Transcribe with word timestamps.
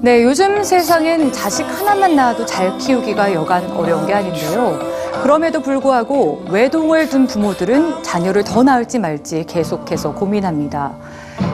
네, 0.00 0.22
요즘 0.22 0.62
세상엔 0.62 1.32
자식 1.32 1.64
하나만 1.64 2.14
낳아도 2.14 2.46
잘 2.46 2.76
키우기가 2.78 3.32
여간 3.34 3.68
어려운 3.72 4.06
게 4.06 4.14
아닌데요. 4.14 4.78
그럼에도 5.22 5.60
불구하고 5.60 6.44
외동을 6.50 7.08
둔 7.08 7.26
부모들은 7.26 8.02
자녀를 8.04 8.44
더 8.44 8.62
낳을지 8.62 8.98
말지 9.00 9.44
계속해서 9.48 10.14
고민합니다. 10.14 10.92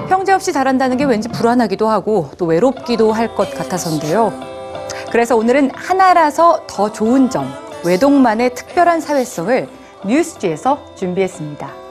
형제 0.08 0.32
없이 0.32 0.52
자란다는 0.52 0.98
게 0.98 1.04
왠지 1.04 1.28
불안하기도 1.28 1.88
하고 1.88 2.30
또 2.36 2.44
외롭기도 2.44 3.12
할 3.12 3.34
것 3.34 3.52
같아서인데요. 3.54 4.32
그래서 5.10 5.36
오늘은 5.36 5.70
하나라서 5.74 6.60
더 6.66 6.92
좋은 6.92 7.30
점, 7.30 7.50
외동만의 7.84 8.54
특별한 8.54 9.00
사회성을 9.00 9.66
뉴스지에서 10.04 10.78
준비했습니다. 10.94 11.83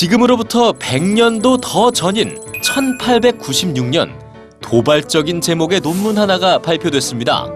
지금으로부터 0.00 0.72
100년도 0.72 1.60
더 1.60 1.90
전인 1.90 2.38
1896년 2.64 4.10
도발적인 4.62 5.42
제목의 5.42 5.82
논문 5.82 6.16
하나가 6.16 6.58
발표됐습니다. 6.58 7.46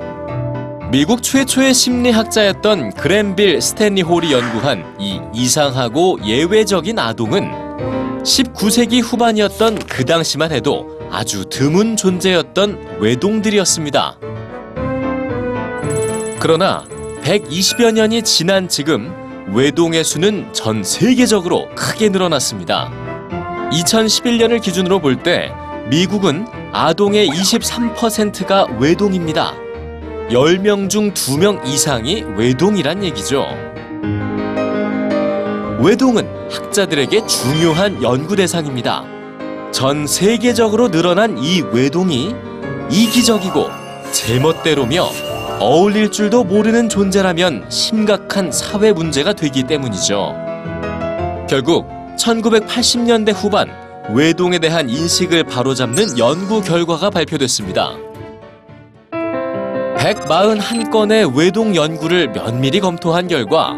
미국 0.92 1.22
최초의 1.22 1.72
심리학자였던 1.72 2.96
그랜빌 2.96 3.62
스탠리 3.62 4.02
홀이 4.02 4.30
연구한 4.30 4.94
이 5.00 5.22
이상하고 5.32 6.18
예외적인 6.22 6.98
아동은 6.98 7.50
19세기 8.22 9.02
후반이었던 9.02 9.78
그 9.86 10.04
당시만 10.04 10.52
해도 10.52 10.98
아주 11.10 11.46
드문 11.46 11.96
존재였던 11.96 12.98
외동들이었습니다. 13.00 14.18
그러나 16.38 16.84
120여 17.22 17.92
년이 17.92 18.20
지난 18.20 18.68
지금 18.68 19.23
외동의 19.52 20.04
수는 20.04 20.52
전 20.52 20.82
세계적으로 20.82 21.68
크게 21.74 22.08
늘어났습니다. 22.08 22.90
2011년을 23.72 24.60
기준으로 24.60 25.00
볼 25.00 25.22
때 25.22 25.52
미국은 25.88 26.46
아동의 26.72 27.28
23%가 27.28 28.66
외동입니다. 28.78 29.52
10명 30.30 30.88
중 30.88 31.12
2명 31.12 31.66
이상이 31.66 32.24
외동이란 32.36 33.04
얘기죠. 33.04 33.46
외동은 35.80 36.26
학자들에게 36.50 37.26
중요한 37.26 38.02
연구 38.02 38.34
대상입니다. 38.36 39.04
전 39.72 40.06
세계적으로 40.06 40.88
늘어난 40.90 41.36
이 41.36 41.60
외동이 41.72 42.34
이기적이고 42.90 43.68
제멋대로며 44.12 45.08
어울릴 45.66 46.10
줄도 46.10 46.44
모르는 46.44 46.90
존재라면 46.90 47.64
심각한 47.70 48.52
사회 48.52 48.92
문제가 48.92 49.32
되기 49.32 49.62
때문이죠. 49.62 50.34
결국 51.48 51.86
1980년대 52.18 53.32
후반 53.34 53.70
외동에 54.12 54.58
대한 54.58 54.90
인식을 54.90 55.44
바로잡는 55.44 56.18
연구 56.18 56.60
결과가 56.60 57.08
발표됐습니다. 57.08 57.94
141건의 59.96 61.34
외동 61.34 61.74
연구를 61.74 62.32
면밀히 62.32 62.80
검토한 62.80 63.28
결과 63.28 63.74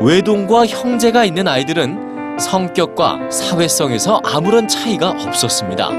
외동과 0.00 0.66
형제가 0.66 1.24
있는 1.24 1.46
아이들은 1.46 2.38
성격과 2.40 3.30
사회성에서 3.30 4.20
아무런 4.24 4.66
차이가 4.66 5.10
없었습니다. 5.10 5.90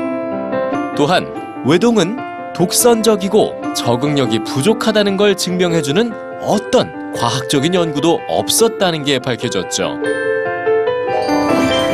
또한 0.97 1.33
외동은 1.65 2.22
독선적이고 2.55 3.73
적응력이 3.75 4.43
부족하다는 4.43 5.17
걸 5.17 5.35
증명해주는 5.35 6.13
어떤 6.41 7.13
과학적인 7.13 7.73
연구도 7.73 8.19
없었다는 8.27 9.03
게 9.03 9.19
밝혀졌죠. 9.19 9.99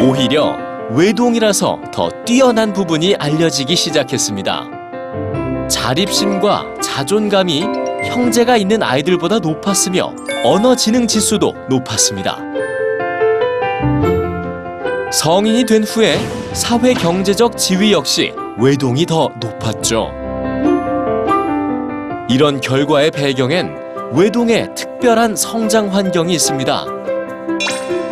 오히려 0.06 0.58
외동이라서 0.92 1.82
더 1.94 2.10
뛰어난 2.26 2.74
부분이 2.74 3.16
알려지기 3.16 3.76
시작했습니다. 3.76 4.70
자립심과 5.70 6.66
자존감이 6.82 7.62
형제가 8.06 8.58
있는 8.58 8.82
아이들보다 8.82 9.40
높았으며 9.40 10.14
언어 10.44 10.76
지능 10.76 11.06
지수도 11.06 11.54
높았습니다. 11.70 12.40
성인이 15.12 15.66
된 15.66 15.84
후에 15.84 16.18
사회 16.54 16.94
경제적 16.94 17.58
지위 17.58 17.92
역시 17.92 18.34
외동이 18.58 19.06
더 19.06 19.30
높았죠. 19.40 20.29
이런 22.30 22.62
결과의 22.62 23.10
배경엔 23.10 24.14
외동의 24.14 24.76
특별한 24.76 25.36
성장 25.36 25.92
환경이 25.94 26.32
있습니다. 26.34 26.86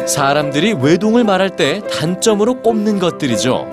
사람들이 0.07 0.73
외동을 0.73 1.23
말할 1.23 1.51
때 1.51 1.81
단점으로 1.81 2.61
꼽는 2.61 2.97
것들이죠. 2.97 3.69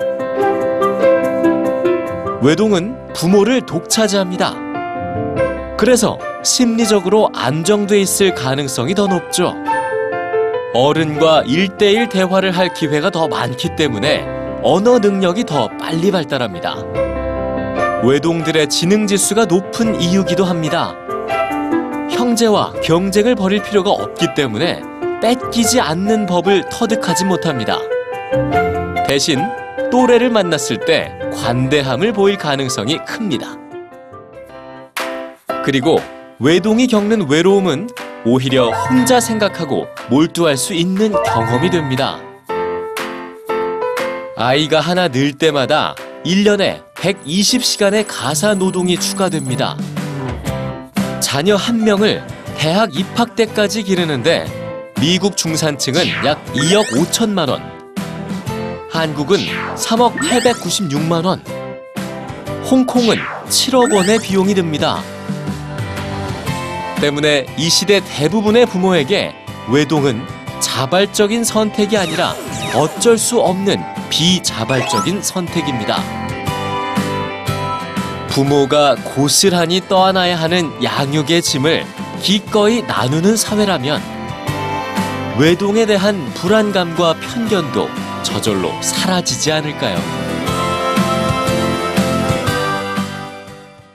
외동은 2.43 3.13
부모를 3.13 3.61
독차지합니다. 3.65 4.55
그래서 5.77 6.19
심리적으로 6.43 7.31
안정돼 7.33 7.99
있을 7.99 8.35
가능성이 8.35 8.93
더 8.93 9.07
높죠. 9.07 9.55
어른과 10.75 11.43
일대일 11.47 12.07
대화를 12.09 12.51
할 12.51 12.71
기회가 12.71 13.09
더 13.09 13.27
많기 13.27 13.75
때문에 13.75 14.27
언어 14.61 14.99
능력이 14.99 15.45
더 15.45 15.69
빨리 15.79 16.11
발달합니다. 16.11 16.75
외동들의 18.05 18.69
지능 18.69 19.07
지수가 19.07 19.45
높은 19.45 19.99
이유기도 19.99 20.45
합니다. 20.45 20.95
형제와 22.11 22.73
경쟁을 22.83 23.33
벌일 23.33 23.63
필요가 23.63 23.89
없기 23.89 24.35
때문에 24.35 24.79
뺏기지 25.23 25.81
않는 25.81 26.27
법을 26.27 26.69
터득하지 26.69 27.25
못합니다. 27.25 27.79
대신 29.07 29.39
또래를 29.91 30.29
만났을 30.29 30.81
때 30.81 31.17
관대함을 31.33 32.13
보일 32.13 32.37
가능성이 32.37 32.99
큽니다. 33.05 33.57
그리고 35.63 35.99
외동이 36.37 36.85
겪는 36.85 37.27
외로움은 37.27 37.89
오히려 38.23 38.69
혼자 38.69 39.19
생각하고 39.19 39.87
몰두할 40.11 40.57
수 40.57 40.75
있는 40.75 41.11
경험이 41.23 41.71
됩니다. 41.71 42.19
아이가 44.37 44.79
하나 44.79 45.07
늘 45.07 45.33
때마다 45.33 45.95
1년에 46.23 46.94
120시간의 47.05 48.05
가사 48.07 48.55
노동이 48.55 48.97
추가됩니다. 48.97 49.77
자녀 51.19 51.55
한 51.55 51.83
명을 51.83 52.25
대학 52.57 52.97
입학 52.97 53.35
때까지 53.35 53.83
기르는데 53.83 54.45
미국 54.99 55.37
중산층은 55.37 56.07
약 56.25 56.43
2억 56.53 56.87
5천만 56.93 57.49
원, 57.49 57.61
한국은 58.89 59.37
3억 59.75 60.15
896만 60.17 61.25
원, 61.25 61.43
홍콩은 62.71 63.17
7억 63.49 63.93
원의 63.93 64.19
비용이 64.19 64.55
듭니다. 64.55 65.03
때문에 67.01 67.45
이 67.55 67.69
시대 67.69 68.01
대부분의 68.03 68.65
부모에게 68.65 69.35
외동은 69.69 70.25
자발적인 70.59 71.43
선택이 71.43 71.97
아니라 71.97 72.33
어쩔 72.73 73.19
수 73.19 73.39
없는 73.39 73.83
비자발적인 74.09 75.21
선택입니다. 75.21 76.24
부모가 78.35 78.95
고스란히 78.95 79.79
떠안아야 79.87 80.37
하는 80.37 80.69
양육의 80.83 81.41
짐을 81.41 81.85
기꺼이 82.21 82.81
나누는 82.81 83.37
사회라면 83.37 84.01
외동에 85.39 85.85
대한 85.85 86.33
불안감과 86.33 87.13
편견도 87.13 87.87
저절로 88.23 88.73
사라지지 88.81 89.53
않을까요? 89.53 90.24